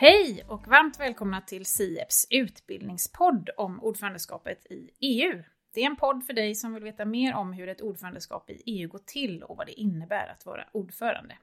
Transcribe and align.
Hej 0.00 0.44
och 0.48 0.68
varmt 0.68 1.00
välkomna 1.00 1.40
till 1.40 1.66
SIEPs 1.66 2.26
utbildningspodd 2.30 3.50
om 3.56 3.80
ordförandeskapet 3.80 4.66
i 4.70 4.90
EU. 5.00 5.42
Det 5.74 5.80
är 5.80 5.86
en 5.86 5.96
podd 5.96 6.26
för 6.26 6.32
dig 6.32 6.54
som 6.54 6.74
vill 6.74 6.82
veta 6.82 7.04
mer 7.04 7.34
om 7.34 7.52
hur 7.52 7.68
ett 7.68 7.80
ordförandeskap 7.80 8.50
i 8.50 8.62
EU 8.66 8.88
går 8.88 8.98
till 8.98 9.42
och 9.42 9.56
vad 9.56 9.66
det 9.66 9.80
innebär 9.80 10.28
att 10.28 10.46
vara 10.46 10.66
ordförande. 10.72 11.38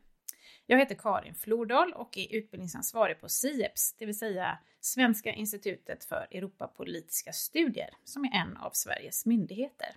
Jag 0.66 0.80
heter 0.80 0.96
Karin 0.96 1.36
Flordal 1.36 1.94
och 1.94 2.18
är 2.18 2.36
utbildningsansvarig 2.36 3.22
på 3.22 3.30
SIEPS, 3.30 3.94
det 3.94 4.06
vill 4.06 4.18
säga 4.18 4.58
Svenska 4.80 5.34
institutet 5.34 6.04
för 6.04 6.28
Europapolitiska 6.32 7.34
studier, 7.34 7.90
som 8.04 8.24
är 8.24 8.34
en 8.34 8.58
av 8.58 8.72
Sveriges 8.74 9.26
myndigheter. 9.26 9.96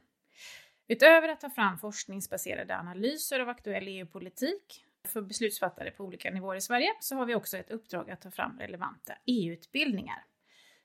Utöver 0.89 1.29
att 1.29 1.41
ta 1.41 1.51
fram 1.51 1.79
forskningsbaserade 1.79 2.77
analyser 2.77 3.41
av 3.41 3.49
aktuell 3.49 3.89
EU-politik 3.89 4.85
för 5.09 5.23
beslutsfattare 5.23 5.91
på 5.91 6.05
olika 6.05 6.30
nivåer 6.30 6.57
i 6.57 6.61
Sverige 6.61 6.93
så 7.00 7.17
har 7.17 7.27
vi 7.27 7.35
också 7.35 7.57
ett 7.57 7.71
uppdrag 7.71 8.11
att 8.11 8.21
ta 8.21 8.31
fram 8.31 8.59
relevanta 8.59 9.14
EU-utbildningar. 9.26 10.25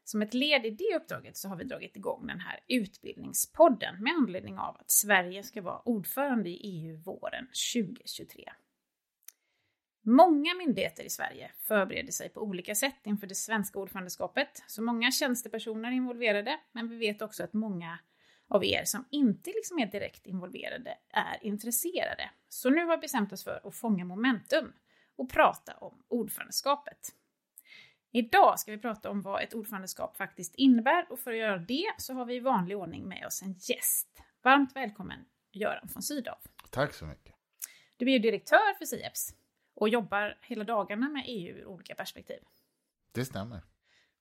Som 0.03 0.21
ett 0.21 0.33
led 0.33 0.65
i 0.65 0.69
det 0.69 0.95
uppdraget 0.95 1.37
så 1.37 1.49
har 1.49 1.55
vi 1.55 1.63
dragit 1.63 1.95
igång 1.95 2.27
den 2.27 2.39
här 2.39 2.59
utbildningspodden 2.67 4.03
med 4.03 4.13
anledning 4.13 4.57
av 4.57 4.77
att 4.79 4.91
Sverige 4.91 5.43
ska 5.43 5.61
vara 5.61 5.81
ordförande 5.85 6.49
i 6.49 6.59
EU 6.63 6.97
våren 6.97 7.47
2023. 7.73 8.51
Många 10.01 10.53
myndigheter 10.55 11.03
i 11.03 11.09
Sverige 11.09 11.51
förbereder 11.67 12.11
sig 12.11 12.29
på 12.29 12.41
olika 12.41 12.75
sätt 12.75 12.99
inför 13.03 13.27
det 13.27 13.35
svenska 13.35 13.79
ordförandeskapet, 13.79 14.63
så 14.67 14.81
många 14.81 15.11
tjänstepersoner 15.11 15.89
är 15.89 15.93
involverade, 15.93 16.59
men 16.71 16.89
vi 16.89 16.97
vet 16.97 17.21
också 17.21 17.43
att 17.43 17.53
många 17.53 17.99
av 18.47 18.65
er 18.65 18.83
som 18.83 19.05
inte 19.09 19.49
liksom 19.49 19.79
är 19.79 19.85
direkt 19.85 20.25
involverade 20.25 20.97
är 21.09 21.39
intresserade. 21.41 22.29
Så 22.49 22.69
nu 22.69 22.85
har 22.85 22.97
vi 22.97 23.01
bestämt 23.01 23.33
oss 23.33 23.43
för 23.43 23.67
att 23.67 23.75
fånga 23.75 24.05
momentum 24.05 24.73
och 25.15 25.29
prata 25.29 25.73
om 25.73 26.03
ordförandeskapet. 26.07 27.15
Idag 28.11 28.59
ska 28.59 28.71
vi 28.71 28.77
prata 28.77 29.09
om 29.09 29.21
vad 29.21 29.43
ett 29.43 29.53
ordförandeskap 29.53 30.17
faktiskt 30.17 30.55
innebär 30.55 31.11
och 31.11 31.19
för 31.19 31.31
att 31.31 31.37
göra 31.37 31.57
det 31.57 31.93
så 31.97 32.13
har 32.13 32.25
vi 32.25 32.35
i 32.35 32.39
vanlig 32.39 32.77
ordning 32.77 33.07
med 33.07 33.27
oss 33.27 33.41
en 33.41 33.53
gäst. 33.53 34.07
Varmt 34.41 34.75
välkommen 34.75 35.25
Göran 35.51 35.89
von 35.93 36.01
Sydow. 36.03 36.35
Tack 36.69 36.93
så 36.93 37.05
mycket. 37.05 37.35
Du 37.97 38.05
är 38.05 38.11
ju 38.11 38.19
direktör 38.19 38.77
för 38.77 38.85
SIEPS 38.85 39.35
och 39.73 39.89
jobbar 39.89 40.37
hela 40.41 40.63
dagarna 40.63 41.09
med 41.09 41.23
EU 41.27 41.57
ur 41.57 41.65
olika 41.65 41.95
perspektiv. 41.95 42.39
Det 43.11 43.25
stämmer. 43.25 43.61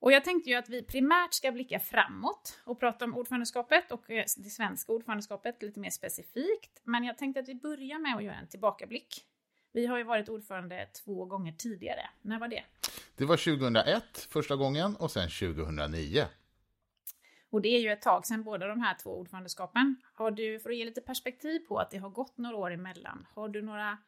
Och 0.05 0.12
jag 0.12 0.24
tänkte 0.24 0.50
ju 0.50 0.56
att 0.56 0.69
vi 0.69 0.83
primärt 0.83 1.34
ska 1.34 1.52
blicka 1.52 1.80
framåt 1.80 2.60
och 2.64 2.80
prata 2.80 3.05
om 3.05 3.16
ordförandeskapet 3.16 3.92
och 3.92 4.10
eh, 4.10 4.24
det 4.36 4.50
svenska 4.50 4.92
ordförandeskapet 4.92 5.62
lite 5.62 5.80
mer 5.80 5.91
specifikt. 5.91 6.80
Men 6.83 7.05
jag 7.05 7.19
tänkte 7.19 7.41
att 7.41 7.48
vi 7.48 7.55
börjar 7.55 7.98
med 7.98 8.16
att 8.16 8.25
göra 8.25 8.34
en 8.34 8.48
tillbakablick. 8.48 9.25
Vi 9.72 9.86
har 9.86 9.98
ju 9.98 10.05
varit 10.05 10.28
ordförande 10.28 10.88
två 11.05 11.25
gånger 11.25 11.52
tidigare. 11.52 12.00
När 12.22 12.38
var 12.38 12.48
det? 12.48 12.64
Det 13.16 13.25
var 13.25 13.36
2001 13.36 14.28
första 14.30 14.56
gången 14.56 14.97
och 14.97 15.10
sen 15.10 15.28
2009. 15.28 16.25
Och 17.50 17.62
det 17.62 17.69
är 17.69 17.80
ju 17.80 17.92
ett 17.92 18.02
tag 18.02 18.27
sedan 18.27 18.42
båda 18.42 18.66
de 18.66 18.80
här 18.80 18.94
två 19.02 19.10
ordförandeskapen. 19.10 19.97
Har 20.14 20.30
du, 20.30 20.60
för 20.60 20.70
att 20.70 20.77
ge 20.77 20.84
lite 20.84 21.00
perspektiv 21.00 21.58
på 21.58 21.78
att 21.78 21.91
det 21.91 21.98
har 21.98 22.10
gått 22.10 22.38
några 22.38 22.56
år 22.56 22.70
emellan, 22.70 23.27
har 23.34 23.48
du 23.48 23.62
några 23.62 23.98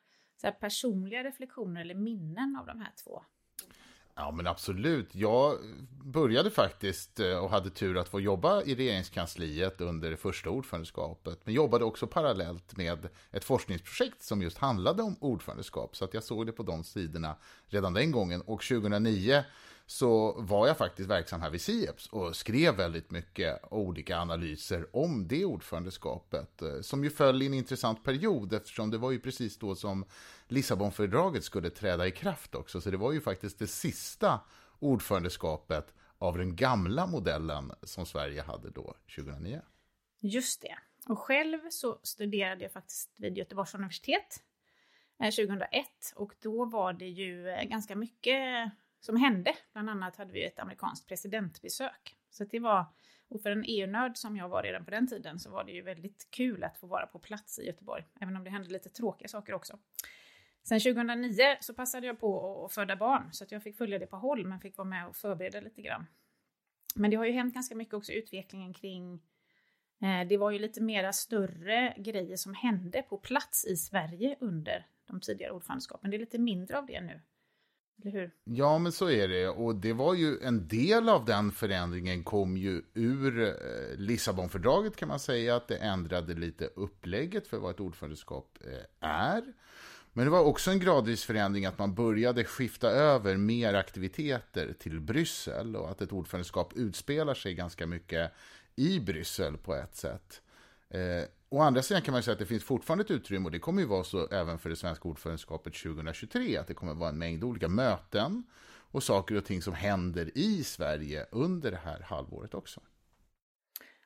personliga 0.61 1.24
reflektioner 1.24 1.80
eller 1.80 1.94
minnen 1.94 2.56
av 2.61 2.67
de 2.67 2.80
här 2.80 2.92
två 3.05 3.22
Ja 4.19 4.31
men 4.31 4.47
absolut. 4.47 5.14
Jag 5.14 5.59
började 6.05 6.50
faktiskt 6.50 7.20
eh, 7.20 7.39
och 7.39 7.50
hade 7.50 7.70
tur 7.70 7.98
att 7.98 8.09
få 8.09 8.20
jobba 8.20 8.62
i 8.62 8.75
regeringskansliet 8.75 9.81
under 9.81 10.11
det 10.11 10.17
första 10.17 10.50
ordförandeskapet. 10.50 11.41
Men 11.45 11.55
jobbade 11.55 11.84
också 11.84 12.06
parallellt 12.06 12.77
med 12.77 13.08
ett 13.31 13.45
forskningsprojekt 13.45 14.23
som 14.23 14.42
just 14.42 14.58
handlade 14.58 15.03
om 15.03 15.17
ordförandeskap. 15.20 15.97
Så 15.97 16.05
att 16.05 16.14
jag 16.14 16.23
såg 16.23 16.47
det 16.47 16.53
på 16.53 16.62
de 16.62 16.84
sidorna 16.84 17.36
redan 17.69 17.95
den 17.95 18.11
gången. 18.11 18.41
Och 18.41 18.62
2009 18.62 19.45
så 19.87 20.33
var 20.41 20.67
jag 20.67 20.79
faktiskt 20.79 21.11
verksam 21.11 21.41
här 21.41 21.51
vid 21.51 21.61
Sieps 21.61 22.06
och 22.06 22.37
skrev 22.37 22.75
väldigt 22.75 23.11
mycket 23.11 23.61
olika 23.70 24.19
analyser 24.19 24.97
om 24.97 25.29
det 25.29 25.45
ordförandeskapet. 25.45 26.63
Eh, 26.63 26.80
som 26.80 27.05
ju 27.05 27.11
föll 27.11 27.42
i 27.42 27.47
en 27.47 27.55
intressant 27.55 28.05
period 28.05 28.52
eftersom 28.52 28.91
det 28.91 28.98
var 28.98 29.11
ju 29.11 29.20
precis 29.20 29.58
då 29.58 29.74
som 29.74 30.05
Lissabonfördraget 30.48 31.45
skulle 31.45 31.70
träda 31.70 32.07
i 32.07 32.11
kraft 32.11 32.55
också. 32.55 32.80
Så 32.80 32.91
det 32.91 32.97
var 32.97 33.13
ju 33.13 33.20
faktiskt 33.20 33.58
det 33.58 33.67
sista 33.67 34.41
ordförandeskapet 34.79 35.95
av 36.18 36.39
den 36.39 36.57
gamla 36.57 37.07
modellen 37.07 37.73
som 37.83 38.07
Sverige 38.07 38.42
hade 38.42 38.70
då 38.70 38.95
2009. 39.17 39.61
Just 40.20 40.63
det. 40.63 40.77
Och 41.08 41.18
själv 41.18 41.58
så 41.70 41.98
studerade 42.03 42.63
jag 42.63 42.73
faktiskt 42.73 43.14
vid 43.18 43.39
Göteborgs 43.39 43.74
universitet 43.74 44.42
eh, 45.23 45.30
2001 45.30 45.86
och 46.14 46.33
då 46.42 46.64
var 46.64 46.92
det 46.92 47.08
ju 47.08 47.48
eh, 47.48 47.64
ganska 47.64 47.97
mycket 47.97 48.70
som 49.06 49.17
hände. 49.17 49.55
Bland 49.72 49.90
annat 49.90 50.17
hade 50.17 50.33
vi 50.33 50.44
ett 50.44 50.58
amerikanskt 50.58 51.08
presidentbesök. 51.08 52.17
Så 52.30 52.44
det 52.44 52.61
var, 52.61 52.84
och 53.28 53.42
för 53.42 53.50
en 53.50 53.64
EU-nörd 53.67 54.17
som 54.17 54.36
jag 54.36 54.48
var 54.48 54.62
redan 54.62 54.84
på 54.84 54.90
den 54.90 55.08
tiden 55.08 55.39
så 55.40 55.50
var 55.50 55.64
det 55.64 55.72
ju 55.72 55.83
väldigt 55.83 56.28
kul 56.30 56.64
att 56.64 56.78
få 56.78 56.86
vara 56.86 57.06
på 57.06 57.18
plats 57.18 57.58
i 57.58 57.67
Göteborg, 57.67 58.05
även 58.20 58.36
om 58.36 58.44
det 58.44 58.50
hände 58.50 58.68
lite 58.68 58.89
tråkiga 58.89 59.28
saker 59.28 59.55
också. 59.55 59.78
Sen 60.62 60.80
2009 60.80 61.56
så 61.61 61.74
passade 61.74 62.06
jag 62.06 62.20
på 62.20 62.64
att 62.64 62.72
föda 62.72 62.96
barn 62.96 63.28
så 63.33 63.44
att 63.44 63.52
jag 63.52 63.62
fick 63.62 63.77
följa 63.77 63.98
det 63.98 64.06
på 64.06 64.17
håll 64.17 64.46
men 64.46 64.61
fick 64.61 64.77
vara 64.77 64.89
med 64.89 65.08
och 65.08 65.17
förbereda 65.17 65.61
lite 65.61 65.83
grann. 65.83 66.06
Men 66.94 67.11
det 67.11 67.17
har 67.17 67.24
ju 67.24 67.33
hänt 67.33 67.55
ganska 67.55 67.74
mycket 67.74 67.94
också 67.94 68.12
utvecklingen 68.12 68.74
kring 68.74 69.14
eh, 70.02 70.28
det 70.28 70.36
var 70.36 70.50
ju 70.50 70.58
lite 70.58 70.83
mera 70.83 71.12
större 71.12 71.94
grejer 71.98 72.36
som 72.36 72.55
hände 72.55 73.02
på 73.02 73.18
plats 73.18 73.67
i 73.67 73.77
Sverige 73.77 74.36
under 74.40 74.86
de 75.06 75.20
tidigare 75.20 75.52
ordförandeskapen. 75.52 76.11
Det 76.11 76.17
är 76.17 76.18
lite 76.18 76.38
mindre 76.38 76.78
av 76.78 76.86
det 76.86 77.00
nu. 77.00 77.20
Eller 78.02 78.12
hur? 78.12 78.30
Ja, 78.45 78.79
men 78.79 78.92
så 78.92 79.11
är 79.11 79.29
det. 79.29 79.48
Och 79.48 79.74
det 79.74 79.92
var 79.92 80.14
ju 80.14 80.39
en 80.42 80.68
del 80.68 81.08
av 81.08 81.24
den 81.24 81.52
förändringen 81.52 82.24
kom 82.24 82.57
ju 82.57 82.83
ur 82.95 83.40
eh, 83.40 83.98
Lissabonfördraget 83.98 84.96
kan 84.96 85.08
man 85.08 85.18
säga. 85.18 85.57
Att 85.57 85.68
det 85.68 85.77
ändrade 85.77 86.35
lite 86.35 86.67
upplägget 86.67 87.46
för 87.46 87.58
vad 87.58 87.70
ett 87.70 87.80
ordförandeskap 87.80 88.58
eh, 88.64 89.08
är. 89.08 89.42
Men 90.12 90.24
det 90.24 90.30
var 90.30 90.45
också 90.45 90.70
en 90.70 90.80
gradvis 90.80 91.24
förändring 91.24 91.67
att 91.67 91.79
man 91.79 91.95
började 91.95 92.45
skifta 92.45 92.90
över 92.90 93.36
mer 93.36 93.74
aktiviteter 93.74 94.74
till 94.79 95.01
Bryssel 95.01 95.77
och 95.77 95.90
att 95.90 96.02
ett 96.02 96.12
ordförandeskap 96.12 96.73
utspelar 96.77 97.35
sig 97.35 97.55
ganska 97.55 97.86
mycket 97.86 98.33
i 98.77 99.01
Bryssel 99.01 99.56
på 99.56 99.74
ett 99.74 99.96
sätt. 99.96 100.42
Eh, 100.89 101.24
Å 101.48 101.61
andra 101.61 101.83
sidan 101.83 102.02
kan 102.02 102.12
man 102.12 102.23
säga 102.23 102.33
att 102.33 102.39
det 102.39 102.46
finns 102.46 102.64
fortfarande 102.64 103.05
ett 103.05 103.11
utrymme 103.11 103.45
och 103.46 103.52
det 103.52 103.58
kommer 103.58 103.83
ju 103.83 103.89
vara 103.89 104.05
så 104.05 104.29
även 104.29 104.58
för 104.58 104.70
det 104.70 104.77
svenska 104.77 105.08
ordförandeskapet 105.08 105.74
2023 105.74 106.57
att 106.57 106.67
det 106.67 106.74
kommer 106.74 106.95
vara 106.95 107.08
en 107.08 107.18
mängd 107.18 107.45
olika 107.45 107.68
möten 107.68 108.45
och 108.90 109.02
saker 109.02 109.34
och 109.34 109.45
ting 109.45 109.62
som 109.62 109.74
händer 109.74 110.39
i 110.39 110.64
Sverige 110.64 111.27
under 111.30 111.70
det 111.70 111.80
här 111.85 112.01
halvåret 112.01 112.55
också. 112.55 112.80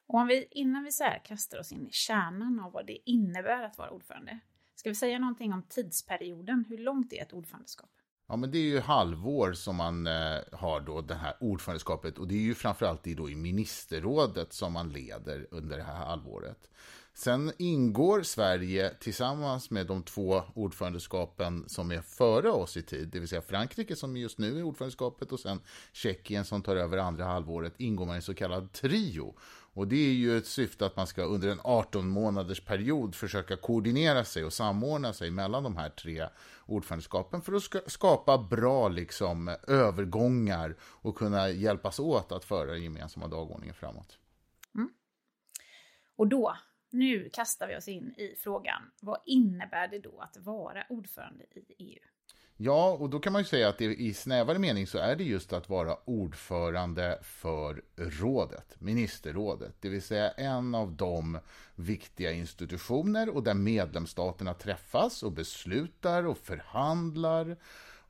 Och 0.07 0.15
om 0.15 0.27
vi, 0.27 0.49
innan 0.51 0.85
vi 0.85 0.93
så 0.93 1.05
här 1.05 1.25
kastar 1.25 1.59
oss 1.59 1.73
in 1.73 1.87
i 1.87 1.93
kärnan 1.93 2.61
av 2.61 2.73
vad 2.73 2.87
det 2.87 3.11
innebär 3.11 3.63
att 3.63 3.79
vara 3.79 3.91
ordförande, 3.91 4.41
Ska 4.81 4.89
vi 4.89 4.95
säga 4.95 5.19
någonting 5.19 5.53
om 5.53 5.63
tidsperioden? 5.63 6.65
Hur 6.69 6.79
långt 6.79 7.13
är 7.13 7.23
ett 7.23 7.33
ordförandeskap? 7.33 7.91
Ja, 8.29 8.37
men 8.37 8.51
det 8.51 8.59
är 8.59 8.63
ju 8.63 8.81
halvår 8.81 9.53
som 9.53 9.77
man 9.77 10.07
eh, 10.07 10.39
har 10.53 10.81
då 10.81 11.01
det 11.01 11.15
här 11.15 11.35
ordförandeskapet 11.41 12.19
och 12.19 12.29
det 12.29 12.35
är 12.35 12.43
ju 12.43 12.55
framförallt 12.55 13.07
i, 13.07 13.15
då 13.15 13.31
i 13.31 13.35
ministerrådet 13.35 14.53
som 14.53 14.73
man 14.73 14.89
leder 14.89 15.47
under 15.51 15.77
det 15.77 15.83
här 15.83 16.07
halvåret. 16.07 16.71
Sen 17.15 17.53
ingår 17.59 18.23
Sverige 18.23 18.95
tillsammans 19.01 19.71
med 19.71 19.87
de 19.87 20.03
två 20.03 20.43
ordförandeskapen 20.55 21.69
som 21.69 21.91
är 21.91 22.01
före 22.01 22.51
oss 22.51 22.77
i 22.77 22.83
tid, 22.83 23.09
det 23.09 23.19
vill 23.19 23.29
säga 23.29 23.43
Frankrike 23.43 23.97
som 23.97 24.17
just 24.17 24.39
nu 24.39 24.59
är 24.59 24.63
ordförandeskapet 24.63 25.33
och 25.33 25.41
sen 25.41 25.61
Tjeckien 25.93 26.45
som 26.45 26.63
tar 26.63 26.77
över 26.77 26.99
andra 26.99 27.25
halvåret, 27.25 27.75
ingår 27.77 28.07
man 28.07 28.15
i 28.15 28.17
en 28.17 28.23
så 28.23 28.35
kallad 28.35 28.73
trio. 28.73 29.35
Och 29.73 29.89
det 29.89 29.97
är 29.97 30.13
ju 30.13 30.39
ett 30.39 30.47
syfte 30.47 30.87
att 30.87 30.97
man 30.97 31.07
ska 31.07 31.23
under 31.23 31.49
en 31.49 31.61
18 31.65 32.09
månaders 32.09 32.61
period 32.61 33.15
försöka 33.15 33.57
koordinera 33.57 34.25
sig 34.25 34.45
och 34.45 34.53
samordna 34.53 35.13
sig 35.13 35.31
mellan 35.31 35.63
de 35.63 35.77
här 35.77 35.91
tre 35.91 36.29
ordförandeskapen 36.67 37.43
för 37.43 37.53
att 37.53 37.93
skapa 37.93 38.39
bra 38.39 38.89
liksom, 38.89 39.57
övergångar 39.67 40.77
och 40.81 41.17
kunna 41.17 41.49
hjälpas 41.49 41.99
åt 41.99 42.33
att 42.33 42.45
föra 42.45 42.71
den 42.73 42.83
gemensamma 42.83 43.27
dagordningen 43.27 43.75
framåt. 43.75 44.19
Mm. 44.75 44.91
Och 46.17 46.27
då, 46.27 46.57
nu 46.91 47.31
kastar 47.33 47.69
vi 47.69 47.77
oss 47.77 47.89
in 47.89 48.15
i 48.17 48.35
frågan, 48.39 48.83
vad 49.01 49.19
innebär 49.27 49.89
det 49.89 49.99
då 49.99 50.21
att 50.21 50.37
vara 50.37 50.85
ordförande 50.89 51.45
i 51.55 51.75
EU? 51.79 52.01
Ja, 52.63 52.91
och 52.93 53.11
då 53.11 53.21
kan 53.21 53.33
man 53.33 53.43
ju 53.43 53.47
säga 53.47 53.69
att 53.69 53.79
det, 53.79 53.85
i 53.85 54.15
snävare 54.15 54.59
mening 54.59 54.87
så 54.87 54.99
är 54.99 55.17
det 55.17 55.25
just 55.25 55.53
att 55.53 55.69
vara 55.69 55.97
ordförande 56.05 57.19
för 57.23 57.83
rådet, 57.97 58.77
ministerrådet, 58.79 59.75
det 59.81 59.89
vill 59.89 60.03
säga 60.03 60.31
en 60.31 60.75
av 60.75 60.93
de 60.93 61.39
viktiga 61.75 62.33
institutioner 62.33 63.29
och 63.29 63.43
där 63.43 63.55
medlemsstaterna 63.55 64.55
träffas 64.55 65.23
och 65.23 65.33
beslutar 65.33 66.27
och 66.27 66.39
förhandlar 66.39 67.57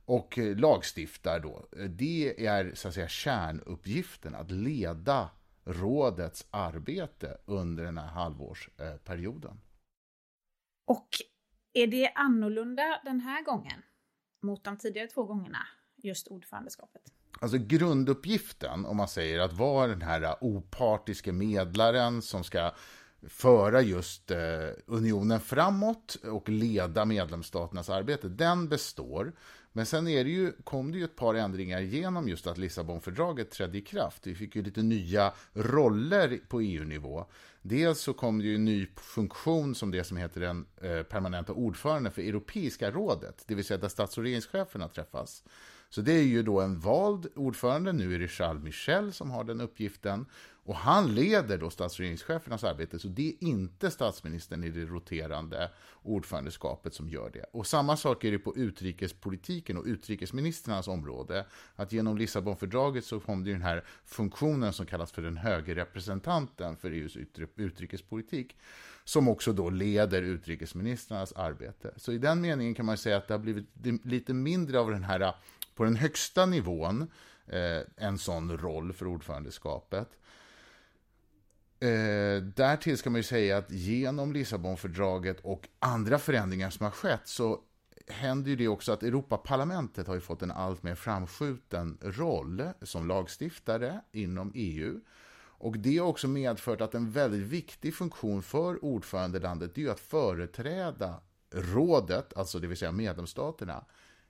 och 0.05 0.37
lagstiftar 0.37 1.39
då. 1.39 1.65
Det 1.89 2.45
är 2.45 2.71
så 2.75 2.87
att 2.87 2.93
säga 2.93 3.07
kärnuppgiften, 3.07 4.35
att 4.35 4.51
leda 4.51 5.29
rådets 5.65 6.47
arbete 6.49 7.37
under 7.45 7.83
den 7.83 7.97
här 7.97 8.07
halvårsperioden. 8.07 9.61
Och 10.87 11.09
är 11.73 11.87
det 11.87 12.11
annorlunda 12.15 13.01
den 13.05 13.19
här 13.19 13.43
gången? 13.43 13.81
mot 14.41 14.63
de 14.63 14.77
tidigare 14.77 15.07
två 15.07 15.23
gångerna, 15.23 15.67
just 15.95 16.27
ordförandeskapet? 16.27 17.01
Alltså 17.41 17.57
grunduppgiften, 17.57 18.85
om 18.85 18.97
man 18.97 19.07
säger 19.07 19.39
att 19.39 19.53
vara 19.53 19.87
den 19.87 20.01
här 20.01 20.35
opartiska 20.41 21.33
medlaren 21.33 22.21
som 22.21 22.43
ska 22.43 22.71
föra 23.29 23.81
just 23.81 24.31
eh, 24.31 24.37
unionen 24.85 25.39
framåt 25.39 26.17
och 26.23 26.49
leda 26.49 27.05
medlemsstaternas 27.05 27.89
arbete, 27.89 28.27
den 28.27 28.69
består. 28.69 29.33
Men 29.73 29.85
sen 29.85 30.07
är 30.07 30.23
det 30.23 30.29
ju, 30.29 30.51
kom 30.63 30.91
det 30.91 30.97
ju 30.97 31.03
ett 31.03 31.15
par 31.15 31.35
ändringar 31.35 31.79
genom 31.79 32.27
just 32.27 32.47
att 32.47 32.57
Lissabonfördraget 32.57 33.51
trädde 33.51 33.77
i 33.77 33.81
kraft. 33.81 34.27
Vi 34.27 34.35
fick 34.35 34.55
ju 34.55 34.63
lite 34.63 34.81
nya 34.81 35.33
roller 35.53 36.39
på 36.47 36.61
EU-nivå. 36.61 37.25
Dels 37.61 37.99
så 37.99 38.13
kom 38.13 38.39
det 38.39 38.45
ju 38.45 38.55
en 38.55 38.65
ny 38.65 38.87
funktion 38.95 39.75
som 39.75 39.91
det 39.91 40.03
som 40.03 40.17
heter 40.17 40.41
den 40.41 40.65
eh, 40.81 41.03
permanenta 41.03 41.53
ordföranden 41.53 42.11
för 42.11 42.21
Europeiska 42.21 42.91
rådet, 42.91 43.43
det 43.47 43.55
vill 43.55 43.65
säga 43.65 43.77
där 43.77 43.89
stats 43.89 44.17
och 44.17 44.23
regeringscheferna 44.23 44.87
träffas. 44.87 45.43
Så 45.89 46.01
det 46.01 46.13
är 46.13 46.23
ju 46.23 46.43
då 46.43 46.61
en 46.61 46.79
vald 46.79 47.27
ordförande, 47.35 47.93
nu 47.93 48.15
är 48.15 48.19
det 48.19 48.27
Charles 48.27 48.63
Michel 48.63 49.13
som 49.13 49.31
har 49.31 49.43
den 49.43 49.61
uppgiften. 49.61 50.25
Och 50.63 50.75
han 50.75 51.15
leder 51.15 51.57
då 51.57 51.69
stats 51.69 51.95
och 51.95 51.99
regeringschefernas 51.99 52.63
arbete, 52.63 52.99
så 52.99 53.07
det 53.07 53.27
är 53.27 53.43
inte 53.43 53.91
statsministern 53.91 54.63
i 54.63 54.69
det 54.69 54.85
roterande 54.85 55.71
ordförandeskapet 56.03 56.93
som 56.93 57.09
gör 57.09 57.29
det. 57.29 57.45
Och 57.51 57.67
samma 57.67 57.97
sak 57.97 58.23
är 58.23 58.31
det 58.31 58.39
på 58.39 58.57
utrikespolitiken 58.57 59.77
och 59.77 59.85
utrikesministrarnas 59.85 60.87
område. 60.87 61.45
Att 61.75 61.91
genom 61.91 62.17
Lissabonfördraget 62.17 63.05
så 63.05 63.19
kom 63.19 63.43
det 63.43 63.49
ju 63.49 63.53
den 63.53 63.65
här 63.65 63.83
funktionen 64.05 64.73
som 64.73 64.85
kallas 64.85 65.11
för 65.11 65.21
den 65.21 65.37
höge 65.37 65.75
representanten 65.75 66.77
för 66.77 66.91
EUs 66.91 67.17
utrikespolitik 67.55 68.57
som 69.03 69.27
också 69.27 69.53
då 69.53 69.69
leder 69.69 70.21
utrikesministrarnas 70.21 71.33
arbete. 71.33 71.93
Så 71.97 72.11
i 72.11 72.17
den 72.17 72.41
meningen 72.41 72.75
kan 72.75 72.85
man 72.85 72.97
säga 72.97 73.17
att 73.17 73.27
det 73.27 73.33
har 73.33 73.39
blivit 73.39 74.05
lite 74.05 74.33
mindre 74.33 74.79
av 74.79 74.91
den 74.91 75.03
här, 75.03 75.35
på 75.75 75.83
den 75.83 75.95
högsta 75.95 76.45
nivån, 76.45 77.07
eh, 77.47 78.05
en 78.05 78.17
sån 78.17 78.57
roll 78.57 78.93
för 78.93 79.07
ordförandeskapet. 79.07 80.09
Eh, 81.81 82.43
därtill 82.43 82.97
ska 82.97 83.09
man 83.09 83.19
ju 83.19 83.23
säga 83.23 83.57
att 83.57 83.71
genom 83.71 84.33
Lissabonfördraget 84.33 85.39
och 85.39 85.69
andra 85.79 86.19
förändringar 86.19 86.69
som 86.69 86.83
har 86.83 86.91
skett 86.91 87.21
så 87.23 87.59
händer 88.07 88.49
ju 88.49 88.55
det 88.55 88.67
också 88.67 88.91
att 88.91 89.03
Europaparlamentet 89.03 90.07
har 90.07 90.15
ju 90.15 90.21
fått 90.21 90.41
en 90.41 90.51
allt 90.51 90.83
mer 90.83 90.95
framskjuten 90.95 91.97
roll 92.01 92.63
som 92.81 93.07
lagstiftare 93.07 94.01
inom 94.11 94.51
EU. 94.55 94.99
Och 95.61 95.77
det 95.77 95.97
har 95.97 96.07
också 96.07 96.27
medfört 96.27 96.81
att 96.81 96.95
en 96.95 97.11
väldigt 97.11 97.47
viktig 97.47 97.95
funktion 97.95 98.43
för 98.43 98.85
ordförandelandet 98.85 99.77
är 99.77 99.89
att 99.89 99.99
företräda 99.99 101.21
rådet, 101.51 102.37
alltså 102.37 102.59
det 102.59 102.67
vill 102.67 102.77
säga 102.77 102.91
medlemsstaterna, 102.91 103.85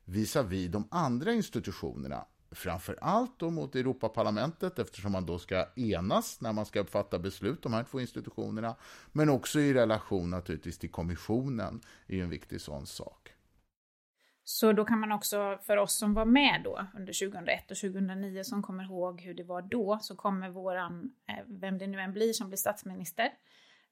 visavi 0.06 0.68
de 0.68 0.88
andra 0.92 1.34
institutionerna 1.34 2.26
framför 2.52 2.98
allt 3.02 3.40
då 3.40 3.50
mot 3.50 3.76
Europaparlamentet 3.76 4.80
eftersom 4.80 5.12
man 5.12 5.26
då 5.26 5.40
ska 5.40 5.66
enas 5.76 6.42
när 6.42 6.54
man 6.54 6.66
ska 6.66 6.86
fatta 6.86 7.20
beslut, 7.20 7.64
de 7.64 7.74
här 7.74 7.84
två 7.84 8.00
institutionerna, 8.02 8.76
men 9.12 9.30
också 9.30 9.60
i 9.60 9.74
relation 9.74 10.30
naturligtvis 10.30 10.80
till 10.80 10.92
kommissionen 10.92 11.82
är 12.08 12.16
ju 12.16 12.22
en 12.24 12.30
viktig 12.30 12.62
sån 12.62 12.86
sak. 12.86 13.34
Så 14.44 14.74
då 14.74 14.86
kan 14.86 15.00
man 15.00 15.12
också, 15.12 15.60
för 15.64 15.78
oss 15.78 15.98
som 15.98 16.14
var 16.14 16.26
med 16.26 16.62
då 16.64 16.88
under 16.96 17.30
2001 17.30 17.72
och 17.72 17.78
2009 17.78 18.44
som 18.44 18.64
kommer 18.64 18.84
ihåg 18.84 19.22
hur 19.22 19.34
det 19.34 19.44
var 19.44 19.62
då, 19.62 20.00
så 20.02 20.16
kommer 20.16 20.50
våran, 20.50 21.14
eh, 21.28 21.46
vem 21.48 21.78
det 21.78 21.88
nu 21.88 22.00
än 22.00 22.14
blir 22.14 22.34
som 22.34 22.48
blir 22.48 22.58
statsminister, 22.58 23.30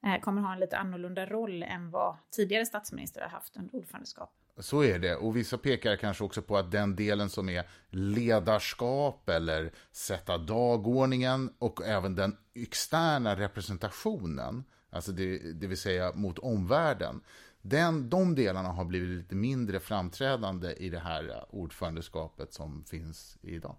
eh, 0.06 0.20
kommer 0.20 0.42
ha 0.42 0.52
en 0.52 0.60
lite 0.60 0.78
annorlunda 0.78 1.26
roll 1.26 1.62
än 1.62 1.90
vad 1.90 2.16
tidigare 2.30 2.66
statsminister 2.66 3.20
har 3.20 3.28
haft 3.28 3.56
under 3.56 3.74
ordförandeskapet. 3.74 4.39
Så 4.60 4.84
är 4.84 4.98
det, 4.98 5.16
och 5.16 5.36
vissa 5.36 5.58
pekar 5.58 5.96
kanske 5.96 6.24
också 6.24 6.42
på 6.42 6.56
att 6.56 6.70
den 6.70 6.96
delen 6.96 7.30
som 7.30 7.48
är 7.48 7.64
ledarskap 7.90 9.28
eller 9.28 9.72
sätta 9.92 10.38
dagordningen 10.38 11.54
och 11.58 11.86
även 11.86 12.14
den 12.14 12.36
externa 12.54 13.36
representationen, 13.36 14.64
alltså 14.90 15.12
det, 15.12 15.52
det 15.52 15.66
vill 15.66 15.78
säga 15.78 16.12
mot 16.14 16.38
omvärlden, 16.38 17.20
den, 17.62 18.10
de 18.10 18.34
delarna 18.34 18.68
har 18.68 18.84
blivit 18.84 19.08
lite 19.08 19.34
mindre 19.34 19.80
framträdande 19.80 20.72
i 20.72 20.90
det 20.90 20.98
här 20.98 21.44
ordförandeskapet 21.48 22.52
som 22.52 22.84
finns 22.84 23.38
idag. 23.42 23.76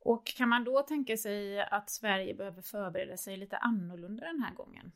Och 0.00 0.26
kan 0.26 0.48
man 0.48 0.64
då 0.64 0.82
tänka 0.82 1.16
sig 1.16 1.60
att 1.60 1.90
Sverige 1.90 2.34
behöver 2.34 2.62
förbereda 2.62 3.16
sig 3.16 3.36
lite 3.36 3.56
annorlunda 3.56 4.26
den 4.26 4.40
här 4.40 4.54
gången? 4.54 4.92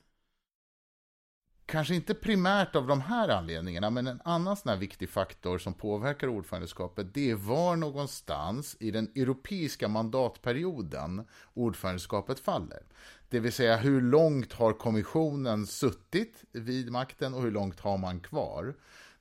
Kanske 1.71 1.95
inte 1.95 2.15
primärt 2.15 2.77
av 2.77 2.87
de 2.87 3.01
här 3.01 3.29
anledningarna, 3.29 3.91
men 3.91 4.07
en 4.07 4.21
annan 4.25 4.57
sån 4.57 4.71
här 4.71 4.77
viktig 4.77 5.11
faktor 5.11 5.59
som 5.59 5.75
påverkar 5.75 6.29
ordförandeskapet, 6.29 7.15
det 7.15 7.31
är 7.31 7.35
var 7.35 7.77
någonstans 7.77 8.77
i 8.81 8.91
den 8.91 9.11
europeiska 9.15 9.89
mandatperioden 9.89 11.25
ordförandeskapet 11.55 12.41
faller. 12.41 12.83
Det 13.29 13.41
vill 13.41 13.53
säga 13.53 13.77
hur 13.77 14.01
långt 14.01 14.53
har 14.53 14.73
kommissionen 14.73 15.67
suttit 15.67 16.45
vid 16.53 16.93
makten 16.93 17.35
och 17.35 17.43
hur 17.43 17.51
långt 17.51 17.81
har 17.81 17.99
man 17.99 18.21
kvar? 18.21 18.75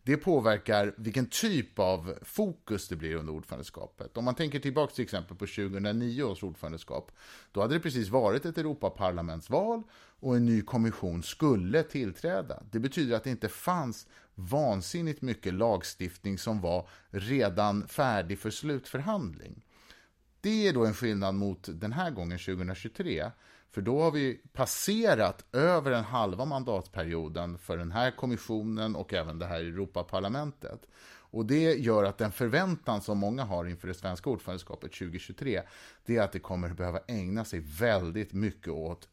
Det 0.08 0.18
påverkar 0.18 0.94
vilken 0.98 1.26
typ 1.26 1.80
av 1.80 2.14
fokus 2.22 2.88
det 2.88 2.96
blir 2.96 3.16
under 3.16 3.34
ordförandeskapet. 3.34 4.18
Om 4.18 4.26
man 4.26 4.36
tänker 4.36 4.60
tillbaka 4.60 4.94
till 4.94 5.04
exempel 5.04 5.38
på 5.38 5.46
2009 5.46 6.24
års 6.24 6.44
ordförandeskap, 6.44 7.12
då 7.52 7.62
hade 7.62 7.74
det 7.74 7.80
precis 7.80 8.10
varit 8.10 8.46
ett 8.46 8.58
Europaparlamentsval 8.58 9.84
och 10.20 10.36
en 10.36 10.46
ny 10.46 10.62
kommission 10.62 11.24
skulle 11.24 11.84
tillträda. 11.84 12.64
Det 12.72 12.80
betyder 12.80 13.16
att 13.16 13.24
det 13.24 13.30
inte 13.30 13.50
fanns 13.50 14.08
vansinnigt 14.36 15.22
mycket 15.22 15.54
lagstiftning 15.54 16.38
som 16.38 16.62
var 16.62 16.90
redan 17.10 17.88
färdig 17.88 18.40
för 18.40 18.50
slutförhandling. 18.50 19.66
Det 20.42 20.68
är 20.68 20.74
då 20.74 20.86
en 20.86 20.94
skillnad 20.94 21.36
mot 21.36 21.70
den 21.74 21.94
här 21.94 22.12
gången 22.12 22.40
2023 22.40 23.32
för 23.78 23.82
då 23.82 24.02
har 24.02 24.12
vi 24.12 24.42
passerat 24.54 25.46
över 25.52 25.92
den 25.92 26.04
halva 26.04 26.46
mandatperioden 26.46 27.58
för 27.58 27.78
den 27.78 27.92
här 27.92 28.12
kommissionen 28.12 28.96
och 28.96 29.14
även 29.14 29.40
det 29.40 29.46
här 29.46 29.60
Europaparlamentet. 29.60 30.88
Och 31.08 31.46
det 31.46 31.74
gör 31.74 32.04
att 32.04 32.18
den 32.18 32.32
förväntan 32.32 33.02
som 33.02 33.18
många 33.18 33.44
har 33.44 33.66
inför 33.66 33.88
det 33.88 33.94
svenska 33.94 34.30
ordförandeskapet 34.30 34.94
2023, 34.94 35.62
det 36.06 36.18
är 36.18 36.22
att 36.22 36.32
det 36.32 36.40
kommer 36.40 36.70
behöva 36.74 37.00
ägna 37.08 37.46
sig 37.46 37.60
väldigt 37.60 38.34
mycket 38.34 38.74
åt 38.74 39.08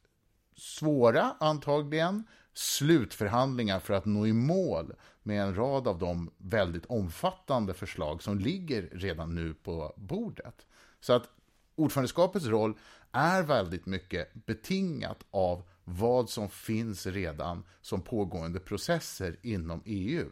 svåra, 0.57 1.37
antagligen, 1.41 2.25
slutförhandlingar 2.55 3.81
för 3.81 3.95
att 3.95 4.05
nå 4.05 4.27
i 4.27 4.33
mål 4.33 4.95
med 5.23 5.43
en 5.43 5.55
rad 5.55 5.89
av 5.89 5.99
de 5.99 6.31
väldigt 6.39 6.87
omfattande 6.87 7.75
förslag 7.75 8.23
som 8.23 8.39
ligger 8.39 8.89
redan 8.93 9.35
nu 9.35 9.55
på 9.55 9.95
bordet. 9.97 10.67
Så 11.01 11.13
att 11.13 11.29
ordförandeskapets 11.77 12.47
roll 12.47 12.79
är 13.13 13.43
väldigt 13.43 13.87
mycket 13.87 14.47
betingat 14.47 15.27
av 15.31 15.63
vad 15.85 16.31
som 16.31 16.49
finns 16.51 17.07
redan 17.07 17.65
som 17.81 18.03
pågående 18.03 18.61
processer 18.61 19.37
inom 19.43 19.83
EU. 19.85 20.31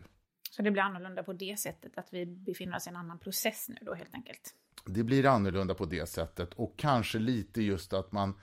Så 0.51 0.63
det 0.63 0.71
blir 0.71 0.83
annorlunda 0.83 1.23
på 1.23 1.33
det 1.33 1.59
sättet, 1.59 1.99
att 1.99 2.09
vi 2.13 2.27
befinner 2.27 2.77
oss 2.77 2.87
i 2.87 2.91
en 2.91 2.97
annan 2.97 3.19
process 3.19 3.69
nu 3.69 3.77
då 3.81 3.95
helt 3.95 4.15
enkelt? 4.15 4.55
Det 4.87 5.03
blir 5.03 5.27
annorlunda 5.27 5.75
på 5.75 5.85
det 5.85 6.07
sättet 6.07 6.55
och 6.55 6.75
kanske 6.77 7.19
lite 7.19 7.63
just 7.63 7.93
att 7.93 8.13
man 8.13 8.35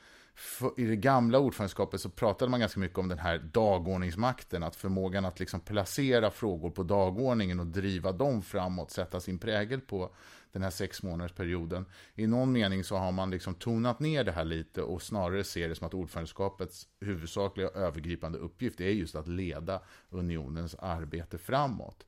i 0.77 0.85
det 0.85 0.95
gamla 0.95 1.39
ordförandeskapet 1.39 2.01
så 2.01 2.09
pratade 2.09 2.51
man 2.51 2.59
ganska 2.59 2.79
mycket 2.79 2.97
om 2.97 3.07
den 3.07 3.19
här 3.19 3.37
dagordningsmakten, 3.37 4.63
att 4.63 4.75
förmågan 4.75 5.25
att 5.25 5.39
liksom 5.39 5.59
placera 5.59 6.31
frågor 6.31 6.69
på 6.69 6.83
dagordningen 6.83 7.59
och 7.59 7.67
driva 7.67 8.11
dem 8.11 8.41
framåt, 8.41 8.91
sätta 8.91 9.19
sin 9.19 9.39
prägel 9.39 9.81
på 9.81 10.09
den 10.51 10.61
här 10.61 10.69
sex 10.69 11.03
månadersperioden. 11.03 11.85
I 12.15 12.27
någon 12.27 12.51
mening 12.51 12.83
så 12.83 12.95
har 12.95 13.11
man 13.11 13.31
liksom 13.31 13.55
tonat 13.55 13.99
ner 13.99 14.23
det 14.23 14.31
här 14.31 14.45
lite 14.45 14.81
och 14.81 15.01
snarare 15.01 15.43
ser 15.43 15.69
det 15.69 15.75
som 15.75 15.87
att 15.87 15.93
ordförandeskapets 15.93 16.87
huvudsakliga 16.99 17.67
övergripande 17.67 18.37
uppgift 18.37 18.81
är 18.81 18.89
just 18.89 19.15
att 19.15 19.27
leda 19.27 19.81
unionens 20.09 20.75
arbete 20.75 21.37
framåt. 21.37 22.05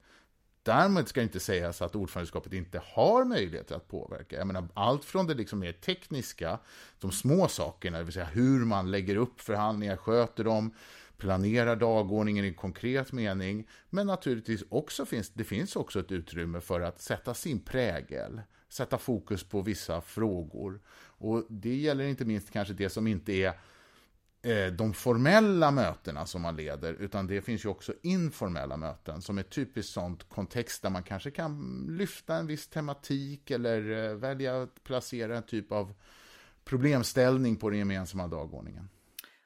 Därmed 0.63 1.07
ska 1.07 1.21
inte 1.21 1.39
sägas 1.39 1.81
att 1.81 1.95
ordförandeskapet 1.95 2.53
inte 2.53 2.81
har 2.85 3.25
möjligheter 3.25 3.75
att 3.75 3.87
påverka. 3.87 4.37
Jag 4.37 4.47
menar, 4.47 4.67
allt 4.73 5.05
från 5.05 5.27
det 5.27 5.33
liksom 5.33 5.59
mer 5.59 5.71
tekniska, 5.71 6.59
de 6.99 7.11
små 7.11 7.47
sakerna, 7.47 7.97
det 7.97 8.03
vill 8.03 8.13
säga 8.13 8.25
hur 8.25 8.65
man 8.65 8.91
lägger 8.91 9.15
upp 9.15 9.41
förhandlingar, 9.41 9.97
sköter 9.97 10.43
dem, 10.43 10.73
planerar 11.17 11.75
dagordningen 11.75 12.45
i 12.45 12.53
konkret 12.53 13.11
mening, 13.11 13.67
men 13.89 14.07
naturligtvis 14.07 14.63
också 14.69 15.05
finns 15.05 15.29
det 15.29 15.43
finns 15.43 15.75
också 15.75 15.99
ett 15.99 16.11
utrymme 16.11 16.61
för 16.61 16.81
att 16.81 17.01
sätta 17.01 17.33
sin 17.33 17.59
prägel, 17.59 18.41
sätta 18.69 18.97
fokus 18.97 19.43
på 19.43 19.61
vissa 19.61 20.01
frågor. 20.01 20.79
Och 21.03 21.45
det 21.49 21.75
gäller 21.75 22.03
inte 22.03 22.25
minst 22.25 22.51
kanske 22.51 22.73
det 22.73 22.89
som 22.89 23.07
inte 23.07 23.33
är 23.33 23.53
Eh, 24.43 24.67
de 24.67 24.93
formella 24.93 25.71
mötena 25.71 26.25
som 26.25 26.41
man 26.41 26.55
leder, 26.55 26.93
utan 26.93 27.27
det 27.27 27.41
finns 27.41 27.65
ju 27.65 27.69
också 27.69 27.93
informella 28.01 28.77
möten 28.77 29.21
som 29.21 29.37
är 29.37 29.43
typiskt 29.43 29.93
sånt 29.93 30.29
kontext 30.29 30.81
där 30.81 30.89
man 30.89 31.03
kanske 31.03 31.31
kan 31.31 31.85
lyfta 31.89 32.35
en 32.35 32.47
viss 32.47 32.67
tematik 32.67 33.51
eller 33.51 34.09
eh, 34.09 34.15
välja 34.15 34.61
att 34.61 34.83
placera 34.83 35.37
en 35.37 35.43
typ 35.43 35.71
av 35.71 35.93
problemställning 36.63 37.55
på 37.55 37.69
den 37.69 37.79
gemensamma 37.79 38.27
dagordningen. 38.27 38.89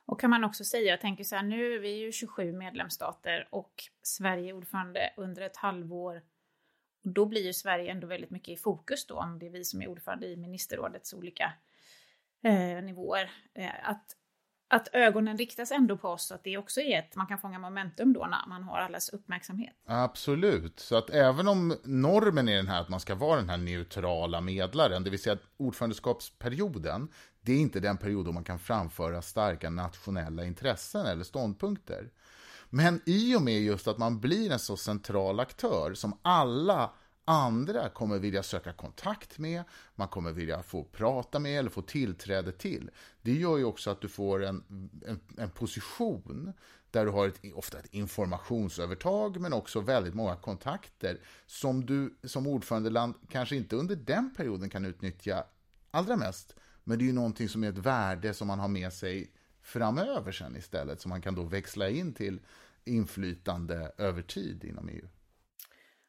Och 0.06 0.20
kan 0.20 0.30
man 0.30 0.44
också 0.44 0.64
säga, 0.64 0.92
jag 0.92 1.02
tänker 1.02 1.24
så 1.24 1.36
här, 1.36 1.44
nu 1.44 1.76
är 1.76 1.80
vi 1.80 1.90
ju 1.90 2.12
27 2.12 2.54
medlemsstater 2.54 3.48
och 3.52 3.84
Sverige 4.02 4.50
är 4.50 4.54
ordförande 4.54 5.14
under 5.18 5.42
ett 5.42 5.58
halvår 5.58 6.22
då 7.06 7.26
blir 7.26 7.46
ju 7.46 7.54
Sverige 7.54 7.92
ändå 7.92 8.08
väldigt 8.08 8.30
mycket 8.30 8.50
i 8.50 8.58
fokus 8.58 9.08
då, 9.08 9.16
om 9.16 9.40
det 9.40 9.46
är 9.46 9.50
vi 9.50 9.64
som 9.64 9.82
är 9.82 9.88
ordförande 9.88 10.28
i 10.28 10.38
ministerrådets 10.38 11.14
olika 11.14 11.54
eh, 12.42 12.84
nivåer. 12.84 13.32
Eh, 13.54 13.90
att, 13.90 14.16
att 14.68 14.88
ögonen 14.94 15.38
riktas 15.38 15.72
ändå 15.72 15.98
på 15.98 16.10
oss, 16.10 16.28
så 16.28 16.36
att 16.36 16.44
det 16.44 16.58
också 16.58 16.82
är 16.82 17.00
ett, 17.00 17.16
man 17.16 17.28
kan 17.28 17.38
fånga 17.38 17.60
momentum 17.60 18.14
då 18.14 18.26
när 18.26 18.48
man 18.48 18.64
har 18.64 18.80
allas 18.80 19.10
uppmärksamhet. 19.10 19.74
Absolut, 19.86 20.80
så 20.80 20.96
att 20.96 21.10
även 21.10 21.48
om 21.48 21.78
normen 21.84 22.50
är 22.50 22.56
den 22.56 22.68
här 22.68 22.82
att 22.82 22.90
man 22.90 23.00
ska 23.00 23.16
vara 23.16 23.40
den 23.40 23.50
här 23.50 23.58
neutrala 23.58 24.42
medlaren, 24.42 25.04
det 25.04 25.10
vill 25.10 25.22
säga 25.22 25.38
ordförandeskapsperioden, 25.58 27.08
det 27.42 27.52
är 27.52 27.60
inte 27.60 27.80
den 27.80 27.98
period 27.98 28.26
då 28.26 28.32
man 28.32 28.44
kan 28.44 28.60
framföra 28.60 29.22
starka 29.22 29.70
nationella 29.70 30.46
intressen 30.46 31.06
eller 31.06 31.24
ståndpunkter. 31.24 32.10
Men 32.70 33.02
i 33.06 33.36
och 33.36 33.42
med 33.42 33.62
just 33.62 33.88
att 33.88 33.98
man 33.98 34.20
blir 34.20 34.52
en 34.52 34.60
så 34.60 34.78
central 34.78 35.40
aktör 35.40 35.94
som 35.94 36.20
alla 36.22 36.92
andra 37.26 37.90
kommer 37.90 38.20
vilja 38.20 38.44
söka 38.44 38.74
kontakt 38.74 39.38
med, 39.38 39.64
man 39.96 40.08
kommer 40.08 40.32
vilja 40.32 40.64
få 40.64 40.84
prata 40.84 41.40
med 41.40 41.60
eller 41.60 41.70
få 41.70 41.82
tillträde 41.82 42.52
till. 42.52 42.92
Det 43.22 43.34
gör 43.34 43.58
ju 43.58 43.64
också 43.64 43.90
att 43.90 44.02
du 44.02 44.08
får 44.08 44.44
en, 44.44 44.64
en, 45.06 45.20
en 45.38 45.50
position 45.50 46.54
där 46.92 47.06
du 47.06 47.12
har 47.12 47.28
ett, 47.28 47.40
ofta 47.54 47.80
ett 47.80 47.94
informationsövertag 47.94 49.40
men 49.40 49.54
också 49.54 49.80
väldigt 49.80 50.14
många 50.14 50.36
kontakter 50.36 51.20
som 51.46 51.86
du 51.86 52.16
som 52.24 52.48
ordförandeland 52.48 53.16
kanske 53.30 53.56
inte 53.56 53.76
under 53.76 53.96
den 53.96 54.34
perioden 54.38 54.70
kan 54.70 54.86
utnyttja 54.86 55.44
allra 55.92 56.16
mest. 56.16 56.56
Men 56.84 56.98
det 56.98 57.04
är 57.04 57.08
ju 57.08 57.14
någonting 57.14 57.50
som 57.50 57.64
är 57.64 57.70
ett 57.70 57.78
värde 57.78 58.34
som 58.34 58.48
man 58.48 58.60
har 58.60 58.68
med 58.68 58.94
sig 58.94 59.32
framöver 59.62 60.32
sen 60.32 60.56
istället, 60.56 61.02
som 61.02 61.10
man 61.10 61.22
kan 61.22 61.36
då 61.36 61.44
växla 61.44 61.90
in 61.90 62.14
till 62.14 62.40
inflytande 62.84 63.92
över 63.98 64.22
tid 64.22 64.64
inom 64.64 64.90
EU. 64.90 65.08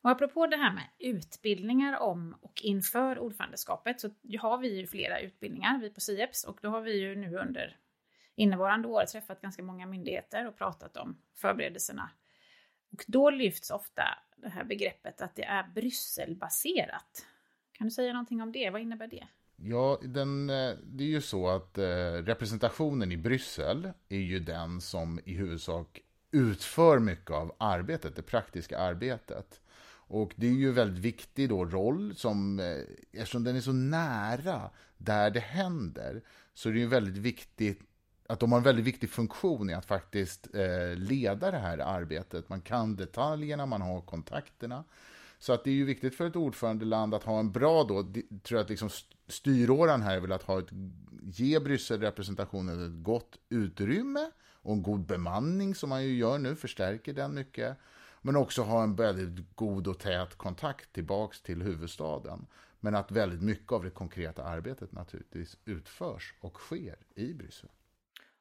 Och 0.06 0.12
apropå 0.12 0.46
det 0.46 0.56
här 0.56 0.72
med 0.72 0.84
utbildningar 0.98 1.98
om 2.00 2.36
och 2.40 2.60
inför 2.62 3.18
ordförandeskapet 3.18 4.00
så 4.00 4.10
har 4.40 4.58
vi 4.58 4.80
ju 4.80 4.86
flera 4.86 5.20
utbildningar, 5.20 5.78
vi 5.78 5.90
på 5.90 6.00
SIEPS, 6.00 6.44
och 6.44 6.58
då 6.62 6.68
har 6.68 6.80
vi 6.80 7.00
ju 7.00 7.16
nu 7.16 7.36
under 7.36 7.76
innevarande 8.34 8.88
år 8.88 9.04
träffat 9.04 9.40
ganska 9.40 9.62
många 9.62 9.86
myndigheter 9.86 10.48
och 10.48 10.56
pratat 10.56 10.96
om 10.96 11.16
förberedelserna. 11.34 12.10
Och 12.92 13.04
då 13.06 13.30
lyfts 13.30 13.70
ofta 13.70 14.02
det 14.36 14.48
här 14.48 14.64
begreppet 14.64 15.20
att 15.20 15.36
det 15.36 15.44
är 15.44 15.68
Brysselbaserat. 15.74 17.26
Kan 17.72 17.86
du 17.86 17.90
säga 17.90 18.12
någonting 18.12 18.42
om 18.42 18.52
det? 18.52 18.70
Vad 18.70 18.80
innebär 18.80 19.06
det? 19.06 19.26
Ja, 19.56 19.98
den, 20.02 20.50
eh, 20.50 20.70
det 20.82 21.04
är 21.04 21.08
ju 21.08 21.20
så 21.20 21.48
att 21.48 21.78
eh, 21.78 22.12
representationen 22.12 23.12
i 23.12 23.16
Bryssel 23.16 23.92
är 24.08 24.20
ju 24.20 24.40
den 24.40 24.80
som 24.80 25.20
i 25.24 25.34
huvudsak 25.34 26.00
utför 26.30 26.98
mycket 26.98 27.30
av 27.30 27.56
arbetet, 27.58 28.16
det 28.16 28.22
praktiska 28.22 28.78
arbetet. 28.78 29.60
Och 30.08 30.32
det 30.36 30.46
är 30.46 30.50
ju 30.50 30.68
en 30.68 30.74
väldigt 30.74 31.04
viktig 31.04 31.48
då 31.48 31.64
roll 31.64 32.14
som, 32.16 32.60
eh, 32.60 32.80
eftersom 33.12 33.44
den 33.44 33.56
är 33.56 33.60
så 33.60 33.72
nära 33.72 34.70
där 34.98 35.30
det 35.30 35.40
händer, 35.40 36.22
så 36.54 36.68
är 36.68 36.72
det 36.72 36.78
ju 36.78 36.86
väldigt 36.86 37.16
viktigt 37.16 37.80
att 38.28 38.40
de 38.40 38.52
har 38.52 38.58
en 38.58 38.64
väldigt 38.64 38.84
viktig 38.84 39.10
funktion 39.10 39.70
i 39.70 39.74
att 39.74 39.84
faktiskt 39.84 40.54
eh, 40.54 40.96
leda 40.96 41.50
det 41.50 41.58
här 41.58 41.78
arbetet. 41.78 42.48
Man 42.48 42.60
kan 42.60 42.96
detaljerna, 42.96 43.66
man 43.66 43.82
har 43.82 44.00
kontakterna. 44.00 44.84
Så 45.38 45.52
att 45.52 45.64
det 45.64 45.70
är 45.70 45.74
ju 45.74 45.84
viktigt 45.84 46.14
för 46.14 46.26
ett 46.26 46.36
ordförandeland 46.36 47.14
att 47.14 47.22
ha 47.22 47.38
en 47.38 47.52
bra 47.52 47.84
då, 47.84 48.02
tror 48.02 48.58
jag 48.58 48.60
att 48.60 48.70
liksom 48.70 48.90
styråran 49.28 50.02
här 50.02 50.16
är 50.16 50.20
väl 50.20 50.32
att 50.32 50.42
ha 50.42 50.58
ett, 50.58 50.68
ge 51.22 51.60
Brysselrepresentationen 51.60 52.86
ett 52.86 53.04
gott 53.04 53.38
utrymme 53.48 54.30
och 54.66 54.72
en 54.72 54.82
god 54.82 55.06
bemanning 55.06 55.74
som 55.74 55.88
man 55.88 56.04
ju 56.04 56.16
gör 56.16 56.38
nu, 56.38 56.56
förstärker 56.56 57.12
den 57.12 57.34
mycket. 57.34 57.78
Men 58.26 58.36
också 58.36 58.62
ha 58.62 58.82
en 58.82 58.96
väldigt 58.96 59.56
god 59.56 59.86
och 59.86 59.98
tät 59.98 60.34
kontakt 60.34 60.92
tillbaks 60.92 61.42
till 61.42 61.62
huvudstaden. 61.62 62.46
Men 62.80 62.94
att 62.94 63.10
väldigt 63.10 63.42
mycket 63.42 63.72
av 63.72 63.84
det 63.84 63.90
konkreta 63.90 64.44
arbetet 64.44 64.92
naturligtvis 64.92 65.56
utförs 65.64 66.34
och 66.40 66.54
sker 66.56 66.98
i 67.14 67.34
Bryssel. 67.34 67.70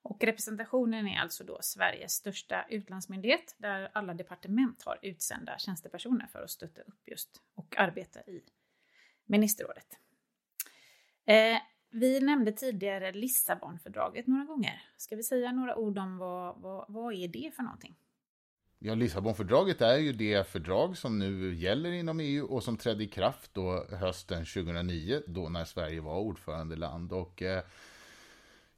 Och 0.01 0.23
representationen 0.23 1.07
är 1.07 1.19
alltså 1.19 1.43
då 1.43 1.57
Sveriges 1.61 2.11
största 2.11 2.65
utlandsmyndighet 2.69 3.55
där 3.57 3.91
alla 3.93 4.13
departement 4.13 4.83
har 4.83 4.99
utsända 5.01 5.57
tjänstepersoner 5.57 6.27
för 6.27 6.41
att 6.41 6.49
stötta 6.49 6.81
upp 6.81 7.01
just 7.05 7.41
och 7.55 7.77
arbeta 7.77 8.19
i 8.19 8.43
ministerrådet. 9.25 9.99
Eh, 11.25 11.57
vi 11.89 12.19
nämnde 12.19 12.51
tidigare 12.51 13.11
Lissabonfördraget 13.11 14.27
några 14.27 14.45
gånger. 14.45 14.81
Ska 14.97 15.15
vi 15.15 15.23
säga 15.23 15.51
några 15.51 15.75
ord 15.75 15.97
om 15.97 16.17
vad, 16.17 16.61
vad, 16.61 16.85
vad 16.87 17.13
är 17.13 17.27
det 17.27 17.51
för 17.55 17.63
någonting? 17.63 17.95
Ja, 18.87 18.95
Lissabonfördraget 18.95 19.81
är 19.81 19.97
ju 19.97 20.11
det 20.11 20.47
fördrag 20.47 20.97
som 20.97 21.19
nu 21.19 21.55
gäller 21.55 21.91
inom 21.91 22.19
EU 22.19 22.45
och 22.45 22.63
som 22.63 22.77
trädde 22.77 23.03
i 23.03 23.07
kraft 23.07 23.51
då 23.53 23.85
hösten 23.91 24.45
2009, 24.45 25.21
då 25.27 25.49
när 25.49 25.65
Sverige 25.65 26.01
var 26.01 26.19
ordförandeland. 26.19 27.13
Och 27.13 27.41
eh, 27.41 27.63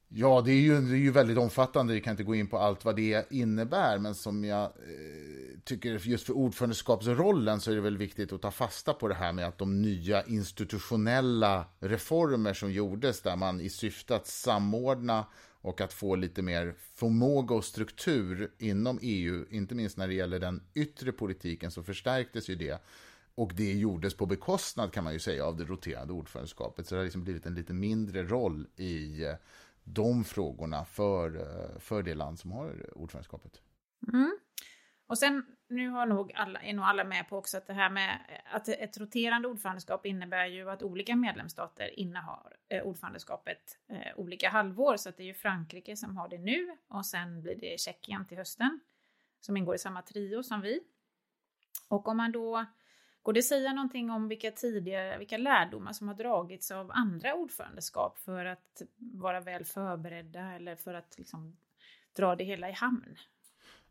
Ja, 0.10 0.42
det 0.42 0.52
är, 0.52 0.60
ju, 0.60 0.82
det 0.82 0.96
är 0.96 1.00
ju 1.00 1.12
väldigt 1.12 1.38
omfattande, 1.38 1.94
vi 1.94 2.02
kan 2.02 2.12
inte 2.12 2.24
gå 2.24 2.36
in 2.36 2.48
på 2.48 2.58
allt 2.58 2.86
vad 2.86 2.96
det 2.96 3.32
innebär, 3.32 3.98
men 3.98 4.16
som 4.16 4.46
jag 4.46 4.64
eh, 4.64 5.60
tycker 5.64 6.08
just 6.08 6.26
för 6.26 6.34
ordförandeskapsrollen 6.34 7.60
så 7.60 7.72
är 7.72 7.76
det 7.76 7.82
väl 7.82 7.98
viktigt 7.98 8.34
att 8.34 8.42
ta 8.42 8.52
fasta 8.52 8.94
på 8.94 9.08
det 9.08 9.16
här 9.16 9.34
med 9.34 9.48
att 9.48 9.58
de 9.58 9.82
nya 9.82 10.24
institutionella 10.24 11.66
reformer 11.80 12.54
som 12.54 12.72
gjordes 12.72 13.22
där 13.22 13.36
man 13.36 13.62
i 13.62 13.70
syfte 13.70 14.16
att 14.16 14.28
samordna 14.28 15.26
och 15.68 15.82
att 15.82 15.94
få 15.94 16.16
lite 16.16 16.42
mer 16.42 16.76
förmåga 16.94 17.56
och 17.56 17.66
struktur 17.66 18.52
inom 18.58 19.00
EU, 19.02 19.46
inte 19.50 19.76
minst 19.76 19.98
när 19.98 20.08
det 20.08 20.14
gäller 20.14 20.40
den 20.40 20.64
yttre 20.74 21.12
politiken, 21.12 21.72
så 21.72 21.84
förstärktes 21.84 22.50
ju 22.50 22.56
det. 22.56 22.82
Och 23.36 23.52
det 23.56 23.74
gjordes 23.74 24.14
på 24.14 24.26
bekostnad 24.26 24.94
kan 24.94 25.04
man 25.04 25.14
ju 25.14 25.20
säga 25.20 25.46
av 25.46 25.58
det 25.58 25.64
roterande 25.64 26.14
ordförandeskapet. 26.14 26.88
Så 26.88 26.96
det 26.96 27.00
har 27.00 27.04
liksom 27.04 27.24
blivit 27.24 27.46
en 27.46 27.56
lite 27.56 27.74
mindre 27.74 28.24
roll 28.24 28.68
i 28.76 29.24
eh, 29.24 29.34
de 29.84 30.24
frågorna 30.24 30.86
för, 30.86 31.36
eh, 31.36 31.80
för 31.80 32.04
det 32.04 32.14
land 32.14 32.40
som 32.40 32.52
har 32.52 32.98
ordförandeskapet. 32.98 33.62
Mm. 34.14 34.38
Och 35.08 35.18
sen, 35.18 35.46
nu 35.70 35.90
har 35.90 36.06
nog 36.06 36.34
alla, 36.36 36.62
är 36.62 36.74
nog 36.74 36.86
alla 36.86 37.04
med 37.04 37.30
på 37.30 37.38
också 37.38 37.58
att 37.58 37.68
det 37.68 37.74
här 37.74 37.90
med 37.90 38.20
att 38.52 38.68
ett 38.68 38.98
roterande 38.98 39.48
ordförandeskap 39.48 40.06
innebär 40.06 40.46
ju 40.46 40.70
att 40.70 40.84
olika 40.84 41.16
medlemsstater 41.16 42.00
innehar 42.00 42.56
eh, 42.70 42.84
ordförandeskapet 42.84 43.80
eh, 43.90 44.20
olika 44.20 44.50
halvår. 44.50 44.98
Så 44.98 45.10
att 45.10 45.18
det 45.18 45.24
är 45.24 45.28
ju 45.28 45.34
Frankrike 45.34 45.96
som 45.96 46.18
har 46.18 46.28
det 46.28 46.38
nu 46.38 46.78
och 46.88 47.06
sen 47.06 47.42
blir 47.42 47.56
det 47.56 47.80
Tjeckien 47.80 48.26
till 48.28 48.38
hösten 48.38 48.80
som 49.40 49.58
ingår 49.58 49.76
i 49.76 49.80
samma 49.80 50.02
trio 50.02 50.44
som 50.44 50.62
vi. 50.62 50.80
Och 51.88 52.08
om 52.08 52.18
man 52.18 52.32
då 52.32 52.66
Går 53.28 53.34
det 53.34 53.44
säga 53.44 53.74
någonting 53.74 54.10
om 54.10 54.28
vilka 54.28 54.52
tidigare, 54.52 55.18
vilka 55.18 55.38
lärdomar 55.38 55.94
som 55.94 56.08
har 56.08 56.16
dragits 56.16 56.72
av 56.72 56.92
andra 56.92 57.34
ordförandeskap 57.34 58.18
för 58.18 58.46
att 58.46 58.82
vara 58.98 59.40
väl 59.40 59.66
förberedda 59.66 60.52
eller 60.52 60.76
för 60.76 60.94
att 60.94 61.18
liksom 61.18 61.58
dra 62.16 62.36
det 62.36 62.44
hela 62.44 62.70
i 62.70 62.72
hamn? 62.72 63.18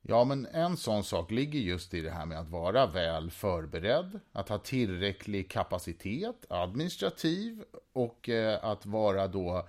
Ja, 0.09 0.25
men 0.25 0.47
en 0.47 0.77
sån 0.77 1.05
sak 1.05 1.31
ligger 1.31 1.61
just 1.61 1.95
i 1.95 2.01
det 2.01 2.11
här 2.11 2.27
med 2.27 2.39
att 2.39 2.49
vara 2.49 2.87
väl 2.87 3.31
förberedd, 3.31 4.21
att 4.33 4.49
ha 4.49 4.59
tillräcklig 4.59 5.51
kapacitet, 5.51 6.47
administrativ 6.49 7.65
och 7.93 8.29
eh, 8.29 8.65
att 8.65 8.87
vara 8.87 9.29
då 9.29 9.69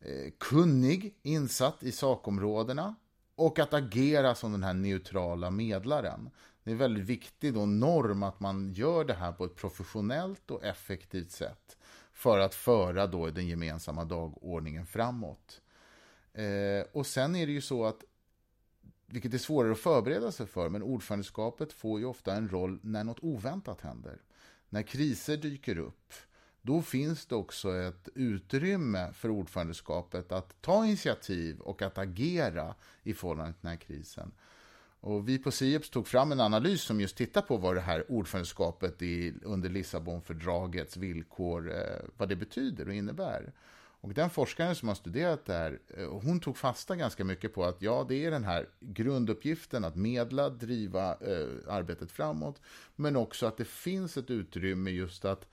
eh, 0.00 0.32
kunnig, 0.38 1.14
insatt 1.22 1.82
i 1.82 1.92
sakområdena 1.92 2.94
och 3.34 3.58
att 3.58 3.74
agera 3.74 4.34
som 4.34 4.52
den 4.52 4.62
här 4.62 4.74
neutrala 4.74 5.50
medlaren 5.50 6.30
det 6.64 6.70
är 6.70 6.74
väldigt 6.74 7.04
viktig 7.04 7.54
då 7.54 7.66
norm 7.66 8.22
att 8.22 8.40
man 8.40 8.72
gör 8.72 9.04
det 9.04 9.14
här 9.14 9.32
på 9.32 9.44
ett 9.44 9.56
professionellt 9.56 10.50
och 10.50 10.64
effektivt 10.64 11.30
sätt 11.30 11.76
för 12.12 12.38
att 12.38 12.54
föra 12.54 13.06
då 13.06 13.30
den 13.30 13.48
gemensamma 13.48 14.04
dagordningen 14.04 14.86
framåt. 14.86 15.60
Eh, 16.32 16.86
och 16.92 17.06
sen 17.06 17.36
är 17.36 17.46
det 17.46 17.52
ju 17.52 17.60
så 17.60 17.84
att, 17.84 18.04
vilket 19.12 19.34
är 19.34 19.38
svårare 19.38 19.72
att 19.72 19.78
förbereda 19.78 20.32
sig 20.32 20.46
för, 20.46 20.68
men 20.68 20.82
ordförandeskapet 20.82 21.72
får 21.72 22.00
ju 22.00 22.06
ofta 22.06 22.34
en 22.34 22.48
roll 22.48 22.78
när 22.82 23.04
något 23.04 23.22
oväntat 23.22 23.80
händer. 23.80 24.18
När 24.68 24.82
kriser 24.82 25.36
dyker 25.36 25.78
upp, 25.78 26.12
då 26.62 26.82
finns 26.82 27.26
det 27.26 27.34
också 27.34 27.74
ett 27.76 28.08
utrymme 28.14 29.12
för 29.12 29.28
ordförandeskapet 29.28 30.32
att 30.32 30.62
ta 30.62 30.86
initiativ 30.86 31.60
och 31.60 31.82
att 31.82 31.98
agera 31.98 32.74
i 33.02 33.14
förhållande 33.14 33.52
till 33.52 33.60
den 33.62 33.70
här 33.70 33.76
krisen. 33.76 34.32
Och 35.00 35.28
vi 35.28 35.38
på 35.38 35.50
Sieps 35.50 35.90
tog 35.90 36.06
fram 36.06 36.32
en 36.32 36.40
analys 36.40 36.82
som 36.82 37.00
just 37.00 37.16
tittar 37.16 37.42
på 37.42 37.56
vad 37.56 37.74
det 37.74 37.80
här 37.80 38.12
ordförandeskapet 38.12 39.02
i, 39.02 39.34
under 39.42 39.68
Lissabonfördragets 39.68 40.96
villkor, 40.96 41.72
eh, 41.72 42.04
vad 42.16 42.28
det 42.28 42.36
betyder 42.36 42.88
och 42.88 42.94
innebär. 42.94 43.52
Och 44.00 44.14
den 44.14 44.30
forskaren 44.30 44.74
som 44.74 44.88
har 44.88 44.94
studerat 44.94 45.44
det 45.44 45.52
här, 45.52 45.80
eh, 45.88 46.08
hon 46.08 46.40
tog 46.40 46.56
fasta 46.56 46.96
ganska 46.96 47.24
mycket 47.24 47.54
på 47.54 47.64
att 47.64 47.82
ja, 47.82 48.06
det 48.08 48.24
är 48.24 48.30
den 48.30 48.44
här 48.44 48.68
grunduppgiften 48.80 49.84
att 49.84 49.96
medla, 49.96 50.50
driva 50.50 51.10
eh, 51.10 51.48
arbetet 51.68 52.12
framåt, 52.12 52.60
men 52.96 53.16
också 53.16 53.46
att 53.46 53.56
det 53.56 53.64
finns 53.64 54.16
ett 54.16 54.30
utrymme 54.30 54.90
just 54.90 55.24
att 55.24 55.46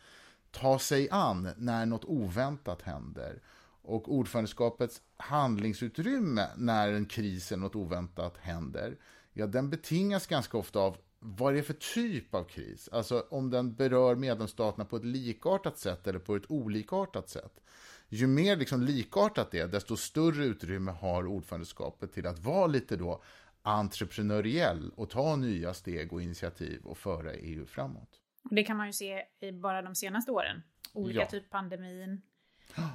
ta 0.51 0.79
sig 0.79 1.09
an 1.11 1.49
när 1.57 1.85
något 1.85 2.05
oväntat 2.05 2.81
händer. 2.81 3.41
Och 3.81 4.13
ordförandeskapets 4.13 5.01
handlingsutrymme 5.17 6.47
när 6.57 6.93
en 6.93 7.05
kris 7.05 7.51
eller 7.51 7.61
något 7.61 7.75
oväntat 7.75 8.37
händer, 8.37 8.97
ja, 9.33 9.47
den 9.47 9.69
betingas 9.69 10.27
ganska 10.27 10.57
ofta 10.57 10.79
av 10.79 10.97
vad 11.19 11.53
det 11.53 11.59
är 11.59 11.63
för 11.63 11.93
typ 11.93 12.35
av 12.35 12.43
kris. 12.43 12.89
Alltså 12.91 13.25
om 13.29 13.49
den 13.49 13.73
berör 13.73 14.15
medlemsstaterna 14.15 14.85
på 14.85 14.97
ett 14.97 15.05
likartat 15.05 15.77
sätt 15.77 16.07
eller 16.07 16.19
på 16.19 16.35
ett 16.35 16.51
olikartat 16.51 17.29
sätt. 17.29 17.61
Ju 18.09 18.27
mer 18.27 18.55
liksom 18.55 18.81
likartat 18.81 19.51
det 19.51 19.59
är, 19.59 19.67
desto 19.67 19.97
större 19.97 20.45
utrymme 20.45 20.91
har 20.91 21.27
ordförandeskapet 21.27 22.13
till 22.13 22.27
att 22.27 22.39
vara 22.39 22.67
lite 22.67 22.95
då 22.95 23.23
entreprenöriell 23.61 24.91
och 24.95 25.09
ta 25.09 25.35
nya 25.35 25.73
steg 25.73 26.13
och 26.13 26.21
initiativ 26.21 26.81
och 26.85 26.97
föra 26.97 27.33
EU 27.33 27.65
framåt. 27.65 28.09
Det 28.43 28.63
kan 28.63 28.77
man 28.77 28.87
ju 28.87 28.93
se 28.93 29.23
i 29.39 29.51
bara 29.51 29.81
de 29.81 29.95
senaste 29.95 30.31
åren. 30.31 30.61
Olika 30.93 31.19
ja. 31.19 31.25
typ 31.25 31.49
pandemin. 31.49 32.21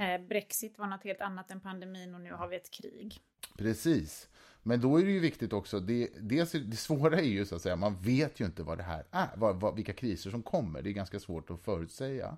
Eh, 0.00 0.26
Brexit 0.28 0.78
var 0.78 0.86
något 0.86 1.04
helt 1.04 1.20
annat 1.20 1.50
än 1.50 1.60
pandemin 1.60 2.14
och 2.14 2.20
nu 2.20 2.32
har 2.32 2.48
vi 2.48 2.56
ett 2.56 2.70
krig. 2.70 3.20
Precis. 3.58 4.28
Men 4.62 4.80
då 4.80 5.00
är 5.00 5.04
det 5.04 5.10
ju 5.10 5.20
viktigt 5.20 5.52
också, 5.52 5.80
det, 5.80 6.08
dels, 6.20 6.52
det 6.52 6.76
svåra 6.76 7.16
är 7.16 7.24
ju 7.24 7.46
så 7.46 7.56
att 7.56 7.62
säga, 7.62 7.76
man 7.76 8.02
vet 8.02 8.40
ju 8.40 8.44
inte 8.44 8.62
vad 8.62 8.78
det 8.78 8.82
här 8.82 9.04
är, 9.10 9.28
vad, 9.36 9.60
vad, 9.60 9.76
vilka 9.76 9.92
kriser 9.92 10.30
som 10.30 10.42
kommer. 10.42 10.82
Det 10.82 10.90
är 10.90 10.92
ganska 10.92 11.20
svårt 11.20 11.50
att 11.50 11.60
förutsäga. 11.60 12.36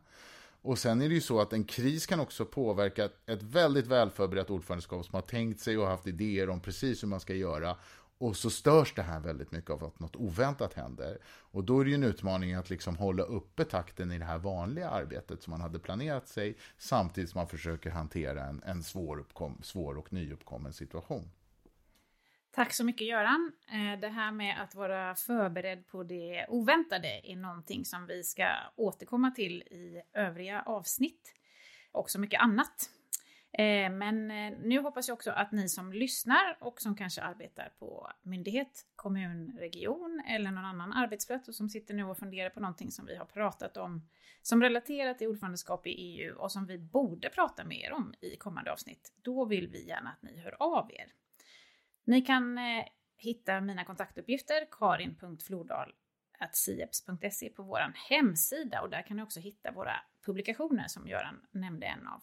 Och 0.64 0.78
sen 0.78 1.02
är 1.02 1.09
det 1.09 1.14
ju 1.14 1.21
så 1.21 1.40
att 1.40 1.52
en 1.52 1.64
kris 1.64 2.06
kan 2.06 2.21
också 2.21 2.44
påverka 2.44 3.09
ett 3.26 3.42
väldigt 3.42 3.87
välförberett 3.87 4.50
ordförandeskap 4.50 5.04
som 5.04 5.14
har 5.14 5.23
tänkt 5.23 5.61
sig 5.61 5.78
och 5.78 5.87
haft 5.87 6.06
idéer 6.06 6.50
om 6.50 6.61
precis 6.61 7.02
hur 7.02 7.09
man 7.09 7.21
ska 7.21 7.35
göra. 7.35 7.76
Och 8.18 8.37
så 8.37 8.50
störs 8.50 8.94
det 8.94 9.02
här 9.02 9.21
väldigt 9.21 9.52
mycket 9.52 9.71
av 9.71 9.85
att 9.85 10.00
något 10.00 10.16
oväntat 10.16 10.75
händer. 10.75 11.18
Och 11.26 11.64
då 11.64 11.80
är 11.80 11.85
det 11.85 11.90
ju 11.90 11.94
en 11.94 12.02
utmaning 12.02 12.54
att 12.54 12.71
liksom 12.71 12.97
hålla 12.97 13.23
uppe 13.23 13.64
takten 13.64 14.12
i 14.12 14.18
det 14.18 14.25
här 14.25 14.38
vanliga 14.38 14.90
arbetet 14.90 15.42
som 15.42 15.50
man 15.50 15.61
hade 15.61 15.78
planerat 15.78 16.28
sig, 16.28 16.56
samtidigt 16.78 17.30
som 17.30 17.38
man 17.38 17.49
försöker 17.49 17.90
hantera 17.90 18.44
en, 18.44 18.62
en 18.66 18.83
svår, 18.83 19.18
uppkom, 19.18 19.59
svår 19.62 19.99
och 19.99 20.12
nyuppkommen 20.12 20.73
situation. 20.73 21.30
Tack 22.54 22.73
så 22.73 22.84
mycket 22.84 23.06
Göran. 23.06 23.52
Eh, 23.73 24.00
det 24.00 24.08
här 24.08 24.32
med 24.32 24.62
att 24.62 24.75
vara 24.75 25.14
förberedd 25.14 25.87
på 25.87 26.02
det 26.02 26.46
oväntade 26.49 27.20
är 27.25 27.37
någonting 27.37 27.84
som 27.84 28.06
vi 28.06 28.23
ska 28.23 28.46
återkomma 28.76 29.30
till 29.30 29.62
i 29.62 30.02
övriga 30.12 30.62
avsnitt. 30.62 31.34
Och 31.92 32.11
så 32.11 32.20
mycket 32.20 32.40
annat. 32.40 32.90
Eh, 33.52 33.90
men 33.90 34.30
eh, 34.30 34.58
nu 34.62 34.80
hoppas 34.80 35.08
jag 35.08 35.14
också 35.14 35.30
att 35.30 35.52
ni 35.52 35.68
som 35.68 35.92
lyssnar 35.92 36.56
och 36.61 36.80
som 36.80 36.96
kanske 36.96 37.23
arbetar 37.23 37.73
på 37.78 38.11
myndighet, 38.23 38.87
kommun, 38.96 39.56
region 39.58 40.23
eller 40.28 40.50
någon 40.50 40.64
annan 40.64 40.92
arbetsplats 40.92 41.49
och 41.49 41.54
som 41.54 41.68
sitter 41.68 41.94
nu 41.94 42.04
och 42.04 42.18
funderar 42.18 42.50
på 42.50 42.61
någonting 42.61 42.90
som 42.90 43.06
vi 43.06 43.16
har 43.16 43.26
pratat 43.26 43.76
om 43.76 44.08
som 44.42 44.62
relaterat 44.62 45.18
till 45.18 45.28
ordförandeskap 45.28 45.87
i 45.87 45.90
EU 45.90 46.37
och 46.37 46.52
som 46.52 46.66
vi 46.66 46.78
borde 46.78 47.30
prata 47.30 47.64
mer 47.64 47.92
om 47.92 48.14
i 48.20 48.37
kommande 48.37 48.73
avsnitt. 48.73 49.12
Då 49.23 49.44
vill 49.44 49.68
vi 49.68 49.87
gärna 49.88 50.11
att 50.11 50.23
ni 50.23 50.40
hör 50.40 50.56
av 50.62 50.90
er. 50.92 51.12
Ni 52.04 52.23
kan 52.23 52.58
eh, 52.58 52.84
hitta 53.16 53.61
mina 53.61 53.84
kontaktuppgifter, 53.84 54.66
karin.flordal.sieps.se 54.70 57.49
på 57.49 57.62
vår 57.62 57.92
hemsida 58.11 58.82
och 58.82 58.90
där 58.90 59.02
kan 59.02 59.16
ni 59.16 59.23
också 59.23 59.40
hitta 59.40 59.73
våra 59.73 59.94
publikationer 60.26 60.88
som 60.88 61.08
Göran 61.08 61.40
nämnde 61.50 61.87
en 61.87 62.06
av. 62.06 62.23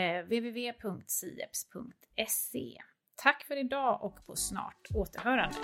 Eh, 0.00 0.24
www.sieps.se. 0.24 2.82
Tack 3.14 3.44
för 3.44 3.56
idag 3.56 4.04
och 4.04 4.26
på 4.26 4.36
snart 4.36 4.88
återhörande. 4.94 5.56